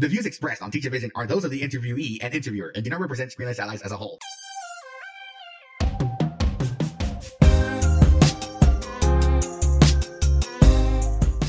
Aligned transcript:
The 0.00 0.08
views 0.08 0.24
expressed 0.24 0.62
on 0.62 0.70
Teach 0.70 0.86
a 0.86 0.90
Vision 0.90 1.10
are 1.14 1.26
those 1.26 1.44
of 1.44 1.50
the 1.50 1.60
interviewee 1.60 2.20
and 2.22 2.32
interviewer 2.32 2.72
and 2.74 2.82
do 2.82 2.88
not 2.88 3.00
represent 3.00 3.36
Screenless 3.36 3.58
Allies 3.58 3.82
as 3.82 3.92
a 3.92 3.98
whole. 3.98 4.18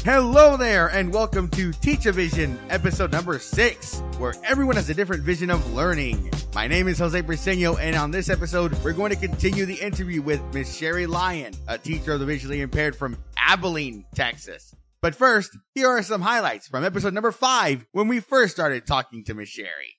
Hello 0.04 0.58
there, 0.58 0.90
and 0.90 1.14
welcome 1.14 1.48
to 1.52 1.72
Teach 1.72 2.08
a 2.08 2.12
Vision, 2.12 2.60
episode 2.70 3.14
number 3.14 3.40
six, 3.40 4.02
where 4.18 4.34
everyone 4.44 4.76
has 4.76 4.90
a 4.90 4.94
different 4.94 5.24
vision 5.24 5.50
of 5.50 5.74
learning. 5.74 6.30
My 6.54 6.68
name 6.68 6.90
is 6.90 7.00
Jose 7.00 7.22
Briseño, 7.22 7.80
and 7.80 7.96
on 7.96 8.12
this 8.12 8.30
episode, 8.30 8.74
we're 8.84 8.92
going 8.92 9.12
to 9.12 9.16
continue 9.16 9.66
the 9.66 9.76
interview 9.76 10.22
with 10.22 10.42
Miss 10.54 10.76
Sherry 10.76 11.06
Lyon, 11.06 11.54
a 11.70 11.78
teacher 11.78 12.12
of 12.12 12.20
the 12.20 12.26
visually 12.26 12.60
impaired 12.60 12.98
from 12.98 13.18
Abilene, 13.38 14.04
Texas. 14.14 14.76
But 15.02 15.16
first, 15.16 15.58
here 15.74 15.88
are 15.88 16.04
some 16.04 16.22
highlights 16.22 16.68
from 16.68 16.86
episode 16.86 17.16
number 17.16 17.32
five 17.32 17.88
when 17.92 18.08
we 18.08 18.20
first 18.20 18.54
started 18.54 18.86
talking 18.86 19.24
to 19.24 19.34
Miss 19.34 19.50
Sherry. 19.50 19.98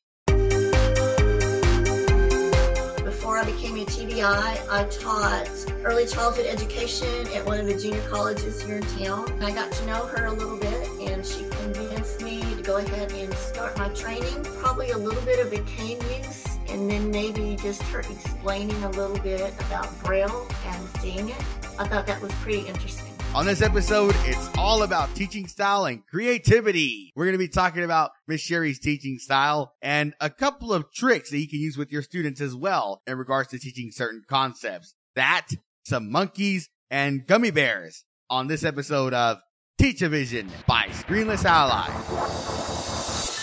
Before 3.02 3.36
I 3.36 3.44
became 3.44 3.74
a 3.78 3.84
TVI, 3.84 4.68
I 4.70 4.84
taught 4.92 5.50
early 5.84 6.06
childhood 6.06 6.46
education 6.46 7.26
at 7.34 7.44
one 7.44 7.58
of 7.58 7.66
the 7.66 7.76
junior 7.76 8.00
colleges 8.10 8.62
here 8.62 8.76
in 8.76 8.82
town. 8.98 9.42
I 9.42 9.50
got 9.50 9.72
to 9.72 9.86
know 9.86 10.06
her 10.06 10.26
a 10.26 10.32
little 10.32 10.58
bit, 10.58 10.88
and 11.00 11.26
she 11.26 11.48
convinced 11.50 12.22
me 12.22 12.40
to 12.54 12.62
go 12.62 12.76
ahead 12.76 13.10
and 13.10 13.34
start 13.34 13.76
my 13.76 13.88
training. 13.88 14.44
Probably 14.60 14.92
a 14.92 14.98
little 14.98 15.22
bit 15.22 15.44
of 15.44 15.52
a 15.52 15.58
cane 15.64 15.98
use, 16.16 16.46
and 16.68 16.88
then 16.88 17.10
maybe 17.10 17.56
just 17.60 17.82
her 17.84 18.00
explaining 18.00 18.80
a 18.84 18.90
little 18.90 19.18
bit 19.18 19.52
about 19.66 20.00
Braille 20.04 20.46
and 20.64 20.88
seeing 21.00 21.28
it. 21.28 21.44
I 21.76 21.88
thought 21.88 22.06
that 22.06 22.22
was 22.22 22.30
pretty 22.34 22.68
interesting. 22.68 23.11
On 23.34 23.46
this 23.46 23.62
episode, 23.62 24.14
it's 24.24 24.50
all 24.58 24.82
about 24.82 25.14
teaching 25.14 25.46
style 25.46 25.86
and 25.86 26.06
creativity. 26.06 27.14
We're 27.16 27.24
going 27.24 27.32
to 27.32 27.38
be 27.38 27.48
talking 27.48 27.82
about 27.82 28.10
Miss 28.28 28.42
Sherry's 28.42 28.78
teaching 28.78 29.18
style 29.18 29.72
and 29.80 30.12
a 30.20 30.28
couple 30.28 30.70
of 30.70 30.92
tricks 30.92 31.30
that 31.30 31.38
you 31.38 31.48
can 31.48 31.58
use 31.58 31.78
with 31.78 31.90
your 31.90 32.02
students 32.02 32.42
as 32.42 32.54
well 32.54 33.00
in 33.06 33.16
regards 33.16 33.48
to 33.48 33.58
teaching 33.58 33.90
certain 33.90 34.22
concepts. 34.28 34.94
That, 35.14 35.48
some 35.86 36.12
monkeys, 36.12 36.68
and 36.90 37.26
gummy 37.26 37.50
bears 37.50 38.04
on 38.28 38.48
this 38.48 38.64
episode 38.64 39.14
of 39.14 39.38
Teach 39.78 40.02
a 40.02 40.10
Vision 40.10 40.50
by 40.66 40.88
Screenless 40.88 41.46
Ally. 41.46 42.51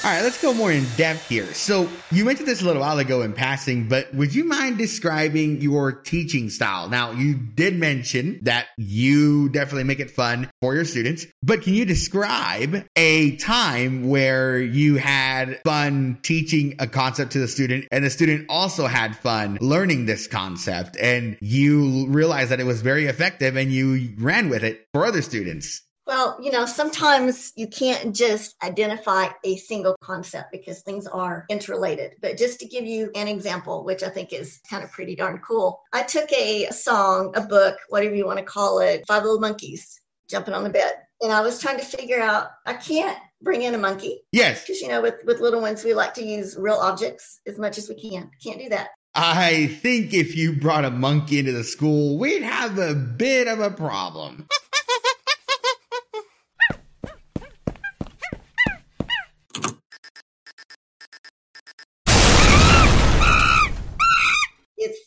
All 0.01 0.09
right, 0.09 0.23
let's 0.23 0.41
go 0.41 0.53
more 0.53 0.71
in 0.71 0.85
depth 0.95 1.27
here. 1.27 1.53
So 1.53 1.89
you 2.09 2.23
mentioned 2.23 2.47
this 2.47 2.61
a 2.61 2.65
little 2.65 2.81
while 2.81 2.99
ago 2.99 3.21
in 3.21 3.33
passing, 3.33 3.89
but 3.89 4.13
would 4.13 4.33
you 4.33 4.45
mind 4.45 4.77
describing 4.77 5.59
your 5.59 5.91
teaching 5.91 6.49
style? 6.49 6.87
Now, 6.87 7.11
you 7.11 7.33
did 7.33 7.77
mention 7.77 8.39
that 8.43 8.67
you 8.77 9.49
definitely 9.49 9.83
make 9.83 9.99
it 9.99 10.09
fun 10.09 10.49
for 10.61 10.73
your 10.73 10.85
students, 10.85 11.27
but 11.43 11.63
can 11.63 11.73
you 11.73 11.83
describe 11.83 12.85
a 12.95 13.35
time 13.35 14.07
where 14.07 14.57
you 14.57 14.95
had 14.95 15.59
fun 15.65 16.19
teaching 16.23 16.77
a 16.79 16.87
concept 16.87 17.33
to 17.33 17.39
the 17.39 17.47
student 17.49 17.85
and 17.91 18.05
the 18.05 18.09
student 18.09 18.45
also 18.47 18.87
had 18.87 19.17
fun 19.17 19.57
learning 19.59 20.05
this 20.05 20.27
concept 20.27 20.95
and 20.95 21.37
you 21.41 22.07
realized 22.07 22.51
that 22.51 22.61
it 22.61 22.65
was 22.65 22.81
very 22.81 23.07
effective 23.07 23.57
and 23.57 23.69
you 23.69 24.13
ran 24.17 24.47
with 24.47 24.63
it 24.63 24.87
for 24.93 25.05
other 25.05 25.21
students? 25.21 25.81
Well, 26.09 26.39
you 26.41 26.51
know, 26.51 26.65
sometimes 26.65 27.53
you 27.55 27.67
can't 27.67 28.15
just 28.15 28.55
identify 28.63 29.27
a 29.43 29.57
single 29.57 29.95
concept 30.01 30.51
because 30.51 30.81
things 30.81 31.05
are 31.05 31.45
interrelated. 31.49 32.13
But 32.19 32.35
just 32.35 32.59
to 32.61 32.65
give 32.65 32.83
you 32.83 33.11
an 33.13 33.27
example, 33.27 33.83
which 33.83 34.01
I 34.01 34.09
think 34.09 34.33
is 34.33 34.59
kind 34.67 34.83
of 34.83 34.91
pretty 34.91 35.15
darn 35.15 35.37
cool, 35.37 35.83
I 35.93 36.01
took 36.01 36.33
a 36.33 36.65
song, 36.71 37.31
a 37.35 37.41
book, 37.41 37.77
whatever 37.89 38.15
you 38.15 38.25
want 38.25 38.39
to 38.39 38.43
call 38.43 38.79
it, 38.79 39.05
Five 39.07 39.21
Little 39.21 39.39
Monkeys 39.39 40.01
Jumping 40.27 40.55
on 40.55 40.63
the 40.63 40.71
Bed. 40.71 40.93
And 41.21 41.31
I 41.31 41.41
was 41.41 41.61
trying 41.61 41.77
to 41.77 41.85
figure 41.85 42.19
out, 42.19 42.47
I 42.65 42.73
can't 42.73 43.19
bring 43.43 43.61
in 43.61 43.75
a 43.75 43.77
monkey. 43.77 44.21
Yes. 44.31 44.65
Because, 44.65 44.81
you 44.81 44.87
know, 44.87 45.03
with, 45.03 45.17
with 45.25 45.41
little 45.41 45.61
ones, 45.61 45.83
we 45.83 45.93
like 45.93 46.15
to 46.15 46.23
use 46.23 46.57
real 46.57 46.79
objects 46.81 47.39
as 47.45 47.59
much 47.59 47.77
as 47.77 47.87
we 47.87 48.09
can. 48.09 48.31
Can't 48.43 48.59
do 48.59 48.69
that. 48.69 48.89
I 49.13 49.67
think 49.83 50.15
if 50.15 50.35
you 50.35 50.53
brought 50.53 50.85
a 50.85 50.91
monkey 50.91 51.37
into 51.37 51.51
the 51.51 51.63
school, 51.63 52.17
we'd 52.17 52.41
have 52.41 52.79
a 52.79 52.95
bit 52.95 53.47
of 53.47 53.59
a 53.59 53.69
problem. 53.69 54.47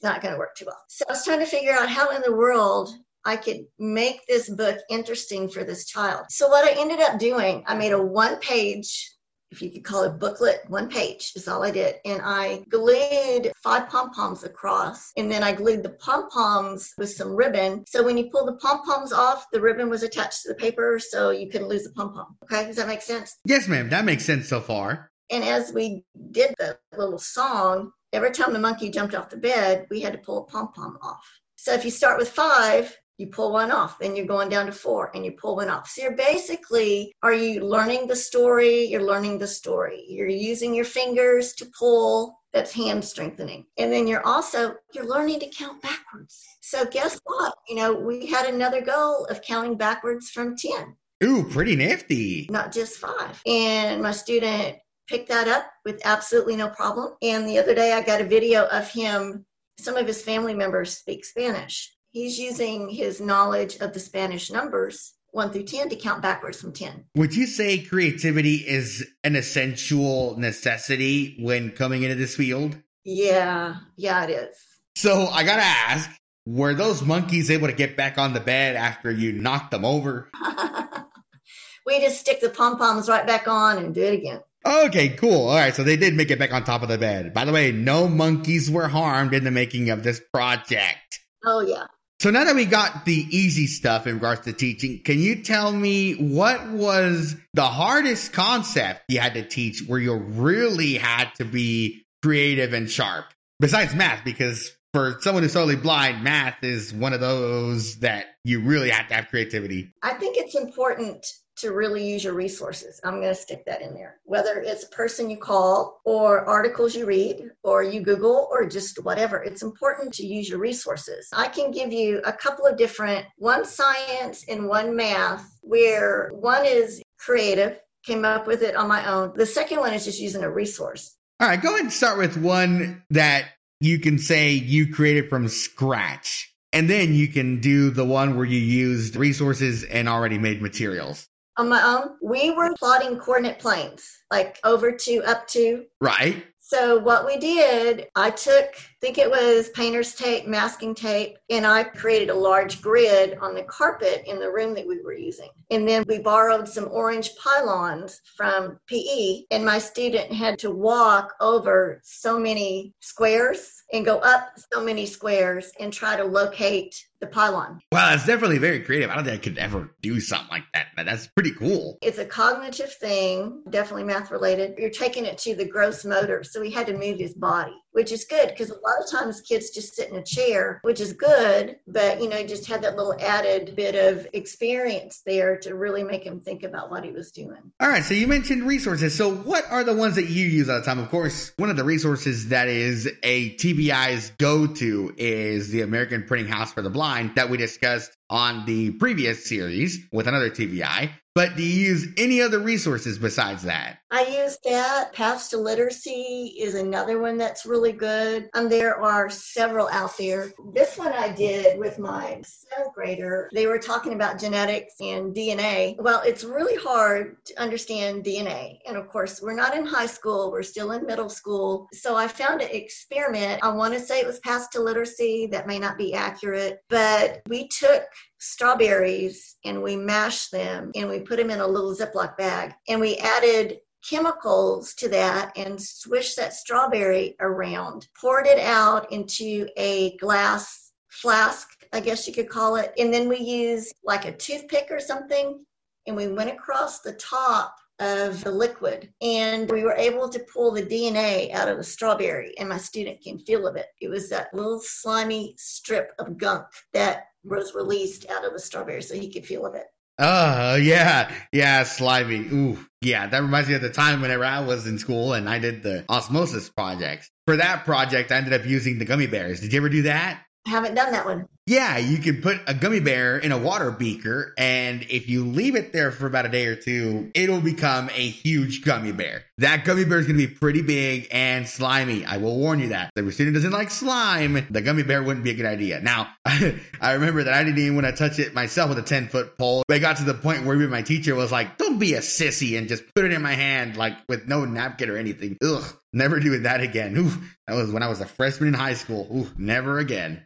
it's 0.02 0.08
not 0.08 0.20
going 0.20 0.34
to 0.34 0.38
work 0.38 0.56
too 0.56 0.64
well. 0.66 0.82
So 0.88 1.04
I 1.08 1.12
was 1.12 1.24
trying 1.24 1.38
to 1.38 1.46
figure 1.46 1.72
out 1.72 1.88
how 1.88 2.10
in 2.10 2.22
the 2.22 2.34
world 2.34 2.90
I 3.24 3.36
could 3.36 3.66
make 3.78 4.26
this 4.26 4.50
book 4.50 4.78
interesting 4.90 5.48
for 5.48 5.62
this 5.62 5.86
child. 5.86 6.26
So 6.28 6.48
what 6.48 6.64
I 6.64 6.80
ended 6.80 6.98
up 6.98 7.20
doing, 7.20 7.62
I 7.68 7.76
made 7.76 7.92
a 7.92 8.02
one 8.02 8.38
page 8.40 9.10
if 9.52 9.60
you 9.60 9.70
could 9.70 9.84
call 9.84 10.04
it 10.04 10.18
booklet, 10.18 10.60
one 10.68 10.88
page 10.88 11.32
is 11.36 11.46
all 11.46 11.62
I 11.62 11.70
did. 11.70 11.96
And 12.06 12.22
I 12.24 12.64
glued 12.70 13.52
five 13.62 13.90
pom 13.90 14.10
poms 14.10 14.44
across, 14.44 15.12
and 15.18 15.30
then 15.30 15.42
I 15.42 15.52
glued 15.52 15.82
the 15.82 15.90
pom 15.90 16.30
poms 16.30 16.94
with 16.96 17.10
some 17.10 17.36
ribbon. 17.36 17.84
So 17.86 18.02
when 18.02 18.16
you 18.16 18.30
pull 18.30 18.46
the 18.46 18.54
pom 18.54 18.82
poms 18.82 19.12
off, 19.12 19.44
the 19.52 19.60
ribbon 19.60 19.90
was 19.90 20.02
attached 20.02 20.40
to 20.42 20.48
the 20.48 20.54
paper, 20.54 20.98
so 20.98 21.30
you 21.30 21.50
couldn't 21.50 21.68
lose 21.68 21.84
the 21.84 21.92
pom 21.92 22.14
pom. 22.14 22.34
Okay, 22.44 22.64
does 22.64 22.76
that 22.76 22.88
make 22.88 23.02
sense? 23.02 23.36
Yes, 23.44 23.68
ma'am. 23.68 23.90
That 23.90 24.06
makes 24.06 24.24
sense 24.24 24.48
so 24.48 24.62
far. 24.62 25.10
And 25.30 25.44
as 25.44 25.70
we 25.70 26.02
did 26.30 26.54
the 26.58 26.78
little 26.96 27.18
song, 27.18 27.92
every 28.12 28.30
time 28.30 28.52
the 28.52 28.58
monkey 28.58 28.90
jumped 28.90 29.14
off 29.14 29.30
the 29.30 29.36
bed, 29.36 29.86
we 29.90 30.00
had 30.00 30.12
to 30.12 30.18
pull 30.18 30.38
a 30.38 30.44
pom 30.44 30.72
pom 30.72 30.98
off. 31.02 31.26
So 31.56 31.72
if 31.72 31.84
you 31.84 31.90
start 31.90 32.18
with 32.18 32.28
five, 32.28 32.96
you 33.18 33.28
pull 33.28 33.52
one 33.52 33.70
off, 33.70 33.98
then 33.98 34.16
you're 34.16 34.26
going 34.26 34.48
down 34.48 34.66
to 34.66 34.72
four 34.72 35.10
and 35.14 35.24
you 35.24 35.32
pull 35.32 35.56
one 35.56 35.70
off. 35.70 35.88
So 35.88 36.02
you're 36.02 36.16
basically, 36.16 37.12
are 37.22 37.32
you 37.32 37.60
learning 37.60 38.08
the 38.08 38.16
story? 38.16 38.84
You're 38.84 39.02
learning 39.04 39.38
the 39.38 39.46
story. 39.46 40.04
You're 40.08 40.28
using 40.28 40.74
your 40.74 40.84
fingers 40.84 41.52
to 41.54 41.66
pull. 41.78 42.36
That's 42.52 42.72
hand 42.72 43.04
strengthening. 43.04 43.66
And 43.78 43.92
then 43.92 44.06
you're 44.06 44.26
also, 44.26 44.74
you're 44.92 45.06
learning 45.06 45.40
to 45.40 45.50
count 45.56 45.80
backwards. 45.82 46.44
So 46.60 46.84
guess 46.84 47.18
what? 47.24 47.54
You 47.68 47.76
know, 47.76 47.94
we 47.94 48.26
had 48.26 48.46
another 48.46 48.82
goal 48.82 49.24
of 49.26 49.40
counting 49.40 49.76
backwards 49.76 50.30
from 50.30 50.56
10. 50.56 50.96
Ooh, 51.24 51.44
pretty 51.44 51.76
nifty. 51.76 52.48
Not 52.50 52.72
just 52.72 52.98
five. 52.98 53.40
And 53.46 54.02
my 54.02 54.10
student 54.10 54.78
picked 55.08 55.28
that 55.28 55.48
up 55.48 55.66
with 55.84 56.00
absolutely 56.04 56.56
no 56.56 56.68
problem. 56.68 57.14
And 57.22 57.48
the 57.48 57.58
other 57.58 57.74
day 57.74 57.92
I 57.92 58.02
got 58.02 58.20
a 58.20 58.24
video 58.24 58.66
of 58.66 58.90
him, 58.90 59.44
some 59.78 59.96
of 59.96 60.06
his 60.06 60.22
family 60.22 60.54
members 60.54 60.96
speak 60.96 61.24
Spanish. 61.24 61.92
He's 62.10 62.38
using 62.38 62.88
his 62.88 63.20
knowledge 63.20 63.76
of 63.76 63.92
the 63.94 64.00
Spanish 64.00 64.50
numbers, 64.50 65.14
one 65.30 65.50
through 65.50 65.64
10, 65.64 65.88
to 65.88 65.96
count 65.96 66.20
backwards 66.20 66.60
from 66.60 66.72
10. 66.72 67.04
Would 67.16 67.34
you 67.34 67.46
say 67.46 67.78
creativity 67.78 68.56
is 68.56 69.06
an 69.24 69.34
essential 69.34 70.36
necessity 70.38 71.38
when 71.40 71.70
coming 71.70 72.02
into 72.02 72.16
this 72.16 72.36
field? 72.36 72.76
Yeah, 73.04 73.76
yeah, 73.96 74.24
it 74.24 74.30
is. 74.30 74.56
So 74.94 75.26
I 75.26 75.42
gotta 75.42 75.62
ask, 75.62 76.10
were 76.46 76.74
those 76.74 77.02
monkeys 77.02 77.50
able 77.50 77.68
to 77.68 77.72
get 77.72 77.96
back 77.96 78.18
on 78.18 78.34
the 78.34 78.40
bed 78.40 78.76
after 78.76 79.10
you 79.10 79.32
knocked 79.32 79.70
them 79.70 79.84
over? 79.84 80.30
we 81.86 82.00
just 82.00 82.20
stick 82.20 82.40
the 82.40 82.50
pom 82.50 82.78
poms 82.78 83.08
right 83.08 83.26
back 83.26 83.48
on 83.48 83.78
and 83.78 83.94
do 83.94 84.02
it 84.02 84.14
again. 84.14 84.40
Okay, 84.64 85.10
cool. 85.10 85.48
All 85.48 85.56
right, 85.56 85.74
so 85.74 85.82
they 85.82 85.96
did 85.96 86.14
make 86.14 86.30
it 86.30 86.38
back 86.38 86.52
on 86.52 86.64
top 86.64 86.82
of 86.82 86.88
the 86.88 86.98
bed. 86.98 87.34
By 87.34 87.44
the 87.44 87.52
way, 87.52 87.72
no 87.72 88.08
monkeys 88.08 88.70
were 88.70 88.88
harmed 88.88 89.34
in 89.34 89.44
the 89.44 89.50
making 89.50 89.90
of 89.90 90.02
this 90.02 90.20
project. 90.32 91.20
Oh, 91.44 91.60
yeah. 91.60 91.86
So 92.20 92.30
now 92.30 92.44
that 92.44 92.54
we 92.54 92.66
got 92.66 93.04
the 93.04 93.26
easy 93.36 93.66
stuff 93.66 94.06
in 94.06 94.14
regards 94.14 94.42
to 94.42 94.52
teaching, 94.52 95.00
can 95.02 95.18
you 95.18 95.42
tell 95.42 95.72
me 95.72 96.14
what 96.14 96.70
was 96.70 97.34
the 97.52 97.64
hardest 97.66 98.32
concept 98.32 99.02
you 99.08 99.18
had 99.18 99.34
to 99.34 99.42
teach 99.42 99.82
where 99.88 99.98
you 99.98 100.14
really 100.14 100.94
had 100.94 101.34
to 101.38 101.44
be 101.44 102.04
creative 102.22 102.74
and 102.74 102.88
sharp? 102.88 103.24
Besides 103.58 103.96
math, 103.96 104.24
because 104.24 104.70
for 104.94 105.18
someone 105.22 105.42
who's 105.42 105.52
totally 105.52 105.74
blind, 105.74 106.22
math 106.22 106.62
is 106.62 106.92
one 106.92 107.12
of 107.12 107.18
those 107.18 107.96
that 108.00 108.26
you 108.44 108.60
really 108.60 108.90
have 108.90 109.08
to 109.08 109.14
have 109.14 109.26
creativity. 109.28 109.92
I 110.04 110.14
think 110.14 110.36
it's 110.36 110.54
important 110.54 111.26
to 111.62 111.72
really 111.72 112.04
use 112.04 112.24
your 112.24 112.34
resources. 112.34 113.00
I'm 113.04 113.20
going 113.20 113.28
to 113.28 113.34
stick 113.34 113.64
that 113.66 113.82
in 113.82 113.94
there. 113.94 114.20
Whether 114.24 114.60
it's 114.60 114.84
a 114.84 114.88
person 114.88 115.30
you 115.30 115.36
call 115.36 116.00
or 116.04 116.44
articles 116.44 116.94
you 116.94 117.06
read 117.06 117.50
or 117.62 117.82
you 117.82 118.02
Google 118.02 118.48
or 118.50 118.66
just 118.66 119.02
whatever, 119.04 119.42
it's 119.42 119.62
important 119.62 120.12
to 120.14 120.26
use 120.26 120.48
your 120.48 120.58
resources. 120.58 121.28
I 121.32 121.48
can 121.48 121.70
give 121.70 121.92
you 121.92 122.20
a 122.24 122.32
couple 122.32 122.66
of 122.66 122.76
different 122.76 123.26
one 123.38 123.64
science 123.64 124.44
and 124.48 124.66
one 124.66 124.94
math, 124.94 125.58
where 125.62 126.30
one 126.34 126.66
is 126.66 127.00
creative, 127.18 127.80
came 128.04 128.24
up 128.24 128.48
with 128.48 128.62
it 128.62 128.74
on 128.74 128.88
my 128.88 129.08
own. 129.08 129.32
The 129.36 129.46
second 129.46 129.78
one 129.78 129.94
is 129.94 130.04
just 130.04 130.20
using 130.20 130.42
a 130.42 130.50
resource. 130.50 131.16
All 131.40 131.48
right, 131.48 131.62
go 131.62 131.70
ahead 131.70 131.82
and 131.82 131.92
start 131.92 132.18
with 132.18 132.36
one 132.36 133.04
that 133.10 133.46
you 133.80 134.00
can 134.00 134.18
say 134.18 134.50
you 134.50 134.92
created 134.92 135.28
from 135.28 135.48
scratch. 135.48 136.52
And 136.72 136.88
then 136.88 137.14
you 137.14 137.28
can 137.28 137.60
do 137.60 137.90
the 137.90 138.04
one 138.04 138.36
where 138.36 138.46
you 138.46 138.58
used 138.58 139.14
resources 139.14 139.84
and 139.84 140.08
already 140.08 140.38
made 140.38 140.62
materials 140.62 141.28
on 141.56 141.68
my 141.68 141.82
own. 141.82 142.16
We 142.22 142.50
were 142.50 142.74
plotting 142.78 143.18
coordinate 143.18 143.58
planes, 143.58 144.22
like 144.30 144.58
over 144.64 144.92
to, 144.92 145.22
up 145.24 145.46
to. 145.48 145.84
Right. 146.00 146.44
So 146.60 146.98
what 146.98 147.26
we 147.26 147.36
did, 147.36 148.08
I 148.14 148.30
took 148.30 148.74
think 149.02 149.18
it 149.18 149.28
was 149.28 149.68
painter's 149.70 150.14
tape, 150.14 150.46
masking 150.46 150.94
tape, 150.94 151.36
and 151.50 151.66
I 151.66 151.82
created 151.82 152.30
a 152.30 152.34
large 152.34 152.80
grid 152.80 153.36
on 153.40 153.52
the 153.52 153.64
carpet 153.64 154.22
in 154.26 154.38
the 154.38 154.50
room 154.50 154.74
that 154.74 154.86
we 154.86 155.02
were 155.02 155.12
using. 155.12 155.48
And 155.72 155.88
then 155.88 156.04
we 156.06 156.20
borrowed 156.20 156.68
some 156.68 156.88
orange 156.88 157.30
pylons 157.36 158.20
from 158.36 158.78
PE, 158.86 159.42
and 159.50 159.66
my 159.66 159.78
student 159.78 160.32
had 160.32 160.56
to 160.60 160.70
walk 160.70 161.34
over 161.40 162.00
so 162.04 162.38
many 162.38 162.94
squares 163.00 163.82
and 163.92 164.04
go 164.04 164.18
up 164.18 164.52
so 164.72 164.82
many 164.82 165.04
squares 165.04 165.72
and 165.80 165.92
try 165.92 166.16
to 166.16 166.24
locate 166.24 166.94
the 167.20 167.26
pylon. 167.26 167.80
Well, 167.90 168.14
it's 168.14 168.26
definitely 168.26 168.58
very 168.58 168.80
creative. 168.80 169.10
I 169.10 169.14
don't 169.14 169.24
think 169.24 169.40
I 169.40 169.42
could 169.42 169.58
ever 169.58 169.94
do 170.00 170.20
something 170.20 170.48
like 170.50 170.64
that, 170.74 170.86
but 170.96 171.06
that's 171.06 171.26
pretty 171.28 171.52
cool. 171.52 171.98
It's 172.02 172.18
a 172.18 172.24
cognitive 172.24 172.92
thing, 172.94 173.62
definitely 173.70 174.04
math 174.04 174.30
related. 174.30 174.74
You're 174.78 174.90
taking 174.90 175.24
it 175.24 175.38
to 175.38 175.54
the 175.54 175.68
gross 175.68 176.04
motor. 176.04 176.42
So 176.42 176.62
he 176.62 176.70
had 176.70 176.86
to 176.86 176.96
move 176.96 177.18
his 177.18 177.34
body, 177.34 177.74
which 177.92 178.12
is 178.12 178.24
good 178.24 178.48
because 178.48 178.70
a 178.70 178.74
lot 178.74 179.00
of 179.00 179.10
times 179.10 179.40
kids 179.40 179.70
just 179.70 179.94
sit 179.94 180.10
in 180.10 180.16
a 180.16 180.22
chair, 180.22 180.80
which 180.82 181.00
is 181.00 181.12
good, 181.12 181.76
but 181.86 182.20
you 182.20 182.28
know, 182.28 182.42
just 182.46 182.66
had 182.66 182.82
that 182.82 182.96
little 182.96 183.14
added 183.20 183.74
bit 183.76 183.94
of 183.94 184.26
experience 184.32 185.22
there 185.24 185.56
to 185.58 185.74
really 185.74 186.02
make 186.02 186.24
him 186.24 186.40
think 186.40 186.62
about 186.62 186.90
what 186.90 187.04
he 187.04 187.12
was 187.12 187.30
doing. 187.30 187.72
All 187.80 187.88
right. 187.88 188.02
So 188.02 188.14
you 188.14 188.26
mentioned 188.26 188.64
resources. 188.64 189.14
So 189.14 189.32
what 189.32 189.64
are 189.70 189.84
the 189.84 189.94
ones 189.94 190.16
that 190.16 190.28
you 190.28 190.46
use 190.46 190.68
all 190.68 190.78
the 190.78 190.84
time? 190.84 190.98
Of 190.98 191.10
course, 191.10 191.52
one 191.56 191.70
of 191.70 191.76
the 191.76 191.84
resources 191.84 192.48
that 192.48 192.68
is 192.68 193.10
a 193.22 193.54
TVI's 193.56 194.30
go 194.38 194.66
to 194.66 195.14
is 195.16 195.70
the 195.70 195.82
American 195.82 196.24
Printing 196.24 196.50
House 196.50 196.72
for 196.72 196.82
the 196.82 196.90
Blind 196.90 197.34
that 197.36 197.50
we 197.50 197.56
discussed 197.56 198.16
on 198.32 198.64
the 198.64 198.92
previous 198.92 199.44
series 199.44 200.08
with 200.10 200.26
another 200.26 200.48
TVI, 200.48 201.10
But 201.34 201.56
do 201.56 201.62
you 201.62 201.88
use 201.88 202.08
any 202.18 202.42
other 202.42 202.58
resources 202.58 203.18
besides 203.18 203.62
that? 203.62 203.98
I 204.10 204.24
use 204.26 204.58
that. 204.64 205.14
Paths 205.14 205.48
to 205.48 205.56
Literacy 205.56 206.54
is 206.60 206.74
another 206.74 207.18
one 207.18 207.38
that's 207.38 207.64
really 207.64 207.92
good. 207.92 208.50
And 208.54 208.70
there 208.70 209.00
are 209.00 209.30
several 209.30 209.88
out 209.88 210.18
there. 210.18 210.52
This 210.74 210.98
one 210.98 211.14
I 211.14 211.32
did 211.32 211.78
with 211.78 211.98
my 211.98 212.42
seventh 212.44 212.94
grader. 212.94 213.48
They 213.54 213.66
were 213.66 213.78
talking 213.78 214.12
about 214.12 214.38
genetics 214.38 214.92
and 215.00 215.34
DNA. 215.34 215.96
Well, 215.98 216.20
it's 216.20 216.44
really 216.44 216.76
hard 216.76 217.42
to 217.46 217.58
understand 217.58 218.24
DNA. 218.24 218.80
And 218.86 218.98
of 218.98 219.08
course, 219.08 219.40
we're 219.40 219.54
not 219.54 219.74
in 219.74 219.86
high 219.86 220.04
school, 220.06 220.50
we're 220.50 220.62
still 220.62 220.92
in 220.92 221.06
middle 221.06 221.30
school. 221.30 221.88
So 221.94 222.14
I 222.14 222.28
found 222.28 222.60
an 222.60 222.68
experiment. 222.70 223.64
I 223.64 223.70
want 223.70 223.94
to 223.94 224.00
say 224.00 224.20
it 224.20 224.26
was 224.26 224.40
Paths 224.40 224.68
to 224.72 224.82
Literacy. 224.82 225.48
That 225.50 225.66
may 225.66 225.78
not 225.78 225.96
be 225.96 226.12
accurate, 226.12 226.80
but 226.90 227.40
we 227.48 227.68
took 227.68 228.02
strawberries 228.38 229.56
and 229.64 229.82
we 229.82 229.96
mashed 229.96 230.50
them 230.50 230.90
and 230.94 231.08
we 231.08 231.20
put 231.20 231.36
them 231.36 231.50
in 231.50 231.60
a 231.60 231.66
little 231.66 231.94
Ziploc 231.94 232.36
bag 232.36 232.74
and 232.88 233.00
we 233.00 233.16
added 233.18 233.78
chemicals 234.08 234.94
to 234.94 235.08
that 235.08 235.56
and 235.56 235.80
swished 235.80 236.36
that 236.36 236.52
strawberry 236.52 237.36
around, 237.40 238.08
poured 238.20 238.46
it 238.46 238.58
out 238.58 239.10
into 239.12 239.68
a 239.76 240.16
glass 240.16 240.92
flask, 241.08 241.68
I 241.92 242.00
guess 242.00 242.26
you 242.26 242.34
could 242.34 242.48
call 242.48 242.76
it. 242.76 242.92
And 242.98 243.12
then 243.12 243.28
we 243.28 243.38
used 243.38 243.94
like 244.02 244.24
a 244.24 244.36
toothpick 244.36 244.88
or 244.90 245.00
something 245.00 245.64
and 246.06 246.16
we 246.16 246.28
went 246.28 246.50
across 246.50 247.00
the 247.00 247.12
top 247.14 247.76
of 248.00 248.42
the 248.42 248.50
liquid 248.50 249.12
and 249.20 249.70
we 249.70 249.84
were 249.84 249.94
able 249.94 250.28
to 250.28 250.44
pull 250.52 250.72
the 250.72 250.82
DNA 250.82 251.52
out 251.52 251.68
of 251.68 251.76
the 251.76 251.84
strawberry 251.84 252.52
and 252.58 252.68
my 252.68 252.78
student 252.78 253.22
can 253.22 253.38
feel 253.38 253.66
of 253.68 253.76
it. 253.76 253.86
It 254.00 254.08
was 254.08 254.28
that 254.30 254.52
little 254.52 254.80
slimy 254.80 255.54
strip 255.58 256.12
of 256.18 256.36
gunk 256.36 256.66
that 256.92 257.26
was 257.44 257.74
released 257.74 258.28
out 258.30 258.44
of 258.44 258.52
the 258.52 258.60
strawberry 258.60 259.02
so 259.02 259.14
he 259.14 259.32
could 259.32 259.46
feel 259.46 259.66
of 259.66 259.74
it. 259.74 259.86
Oh, 260.18 260.76
yeah. 260.76 261.32
Yeah, 261.52 261.82
slimy. 261.84 262.46
Ooh. 262.52 262.78
Yeah, 263.00 263.26
that 263.26 263.42
reminds 263.42 263.68
me 263.68 263.74
of 263.74 263.82
the 263.82 263.90
time 263.90 264.20
whenever 264.20 264.44
I 264.44 264.60
was 264.60 264.86
in 264.86 264.98
school 264.98 265.32
and 265.32 265.48
I 265.48 265.58
did 265.58 265.82
the 265.82 266.04
osmosis 266.08 266.68
projects. 266.68 267.30
For 267.46 267.56
that 267.56 267.84
project, 267.84 268.30
I 268.30 268.36
ended 268.36 268.52
up 268.52 268.66
using 268.66 268.98
the 268.98 269.04
gummy 269.04 269.26
bears. 269.26 269.60
Did 269.60 269.72
you 269.72 269.80
ever 269.80 269.88
do 269.88 270.02
that? 270.02 270.42
I 270.66 270.70
haven't 270.70 270.94
done 270.94 271.12
that 271.12 271.26
one. 271.26 271.46
Yeah, 271.66 271.96
you 271.96 272.18
can 272.18 272.42
put 272.42 272.60
a 272.66 272.74
gummy 272.74 272.98
bear 272.98 273.38
in 273.38 273.52
a 273.52 273.58
water 273.58 273.92
beaker, 273.92 274.52
and 274.58 275.06
if 275.08 275.28
you 275.28 275.46
leave 275.46 275.76
it 275.76 275.92
there 275.92 276.10
for 276.10 276.26
about 276.26 276.44
a 276.44 276.48
day 276.48 276.66
or 276.66 276.74
two, 276.74 277.30
it'll 277.34 277.60
become 277.60 278.10
a 278.10 278.28
huge 278.28 278.84
gummy 278.84 279.12
bear. 279.12 279.44
That 279.58 279.84
gummy 279.84 280.04
bear 280.04 280.18
is 280.18 280.26
going 280.26 280.40
to 280.40 280.48
be 280.48 280.52
pretty 280.52 280.82
big 280.82 281.28
and 281.30 281.68
slimy. 281.68 282.24
I 282.24 282.38
will 282.38 282.58
warn 282.58 282.80
you 282.80 282.88
that. 282.88 283.10
If 283.14 283.22
your 283.22 283.30
student 283.30 283.54
doesn't 283.54 283.70
like 283.70 283.92
slime, 283.92 284.66
the 284.70 284.80
gummy 284.80 285.04
bear 285.04 285.22
wouldn't 285.22 285.44
be 285.44 285.50
a 285.50 285.54
good 285.54 285.66
idea. 285.66 286.00
Now, 286.00 286.34
I 286.44 287.12
remember 287.12 287.44
that 287.44 287.54
I 287.54 287.62
didn't 287.62 287.78
even 287.78 287.94
want 287.94 288.08
to 288.08 288.12
touch 288.12 288.40
it 288.40 288.54
myself 288.54 288.88
with 288.88 288.98
a 288.98 289.02
10 289.02 289.28
foot 289.28 289.56
pole. 289.56 289.84
But 289.86 289.94
I 289.94 289.98
got 290.00 290.16
to 290.16 290.24
the 290.24 290.34
point 290.34 290.66
where 290.66 290.76
my 290.88 291.02
teacher 291.02 291.36
was 291.36 291.52
like, 291.52 291.78
don't 291.78 292.00
be 292.00 292.14
a 292.14 292.20
sissy 292.20 292.76
and 292.76 292.88
just 292.88 293.04
put 293.14 293.24
it 293.24 293.32
in 293.32 293.40
my 293.40 293.52
hand, 293.52 293.96
like 293.96 294.16
with 294.28 294.48
no 294.48 294.64
napkin 294.64 295.08
or 295.10 295.16
anything. 295.16 295.58
Ugh, 295.62 295.84
never 296.12 296.40
doing 296.40 296.64
that 296.64 296.80
again. 296.80 297.16
Ooh, 297.16 297.30
that 297.68 297.76
was 297.76 297.92
when 297.92 298.02
I 298.02 298.08
was 298.08 298.20
a 298.20 298.26
freshman 298.26 298.66
in 298.66 298.74
high 298.74 298.94
school. 298.94 299.28
Ooh, 299.32 299.48
never 299.56 300.00
again. 300.00 300.44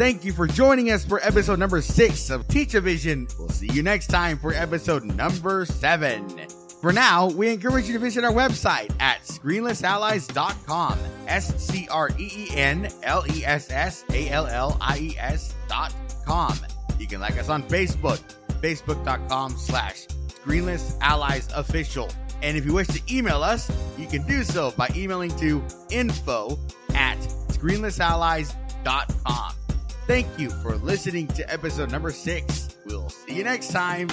Thank 0.00 0.24
you 0.24 0.32
for 0.32 0.46
joining 0.46 0.92
us 0.92 1.04
for 1.04 1.20
episode 1.22 1.58
number 1.58 1.82
six 1.82 2.30
of 2.30 2.48
Teach-O-Vision. 2.48 3.28
We'll 3.38 3.50
see 3.50 3.66
you 3.66 3.82
next 3.82 4.06
time 4.06 4.38
for 4.38 4.54
episode 4.54 5.04
number 5.04 5.66
seven. 5.66 6.26
For 6.80 6.90
now, 6.90 7.28
we 7.28 7.50
encourage 7.50 7.86
you 7.86 7.92
to 7.92 7.98
visit 7.98 8.24
our 8.24 8.32
website 8.32 8.90
at 8.98 9.20
screenlessallies.com. 9.24 10.98
S 11.26 11.54
C 11.62 11.86
R 11.90 12.08
E 12.18 12.30
E 12.34 12.48
N 12.56 12.88
L 13.02 13.26
E 13.30 13.44
S 13.44 13.70
S 13.70 14.06
A 14.10 14.30
L 14.30 14.46
L 14.46 14.78
I 14.80 14.98
E 15.00 15.14
S.com. 15.18 16.54
You 16.98 17.06
can 17.06 17.20
like 17.20 17.36
us 17.36 17.50
on 17.50 17.62
Facebook, 17.64 18.22
facebook.com 18.62 19.58
slash 19.58 20.06
screenless 20.28 20.96
allies 21.02 21.46
official. 21.54 22.08
And 22.42 22.56
if 22.56 22.64
you 22.64 22.72
wish 22.72 22.86
to 22.86 23.02
email 23.14 23.42
us, 23.42 23.70
you 23.98 24.06
can 24.06 24.26
do 24.26 24.44
so 24.44 24.70
by 24.70 24.88
emailing 24.96 25.36
to 25.36 25.62
info 25.90 26.58
at 26.94 27.18
screenlessallies.com. 27.50 29.59
Thank 30.10 30.40
you 30.40 30.50
for 30.50 30.74
listening 30.74 31.28
to 31.28 31.48
episode 31.48 31.92
number 31.92 32.10
six. 32.10 32.74
We'll 32.84 33.10
see 33.10 33.36
you 33.36 33.44
next 33.44 33.70
time. 33.70 34.08